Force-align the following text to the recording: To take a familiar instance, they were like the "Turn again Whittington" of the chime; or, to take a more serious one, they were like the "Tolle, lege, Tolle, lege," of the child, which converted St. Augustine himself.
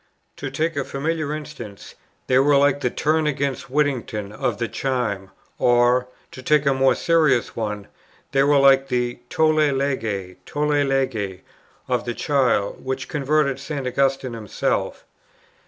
To 0.37 0.49
take 0.49 0.75
a 0.75 0.83
familiar 0.83 1.31
instance, 1.31 1.93
they 2.25 2.39
were 2.39 2.57
like 2.57 2.81
the 2.81 2.89
"Turn 2.89 3.27
again 3.27 3.53
Whittington" 3.69 4.31
of 4.31 4.57
the 4.57 4.67
chime; 4.67 5.29
or, 5.59 6.07
to 6.31 6.41
take 6.41 6.65
a 6.65 6.73
more 6.73 6.95
serious 6.95 7.55
one, 7.55 7.87
they 8.31 8.41
were 8.41 8.57
like 8.57 8.87
the 8.87 9.19
"Tolle, 9.29 9.71
lege, 9.71 10.37
Tolle, 10.47 10.83
lege," 10.83 11.41
of 11.87 12.05
the 12.05 12.15
child, 12.15 12.83
which 12.83 13.07
converted 13.09 13.59
St. 13.59 13.85
Augustine 13.85 14.33
himself. 14.33 15.05